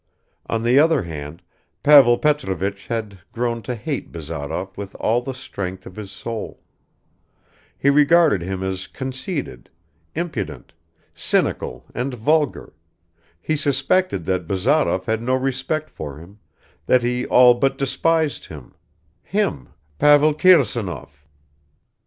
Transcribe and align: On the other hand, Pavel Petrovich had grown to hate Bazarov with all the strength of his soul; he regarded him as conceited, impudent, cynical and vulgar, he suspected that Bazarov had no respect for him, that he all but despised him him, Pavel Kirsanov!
On 0.47 0.63
the 0.63 0.79
other 0.79 1.03
hand, 1.03 1.43
Pavel 1.83 2.17
Petrovich 2.17 2.87
had 2.87 3.19
grown 3.31 3.61
to 3.61 3.75
hate 3.75 4.11
Bazarov 4.11 4.75
with 4.75 4.95
all 4.95 5.21
the 5.21 5.35
strength 5.35 5.85
of 5.85 5.95
his 5.95 6.11
soul; 6.11 6.59
he 7.77 7.91
regarded 7.91 8.41
him 8.41 8.63
as 8.63 8.87
conceited, 8.87 9.69
impudent, 10.15 10.73
cynical 11.13 11.85
and 11.93 12.15
vulgar, 12.15 12.73
he 13.39 13.55
suspected 13.55 14.25
that 14.25 14.47
Bazarov 14.47 15.05
had 15.05 15.21
no 15.21 15.35
respect 15.35 15.87
for 15.87 16.17
him, 16.17 16.39
that 16.87 17.03
he 17.03 17.27
all 17.27 17.53
but 17.53 17.77
despised 17.77 18.47
him 18.47 18.73
him, 19.21 19.69
Pavel 19.99 20.33
Kirsanov! 20.33 21.25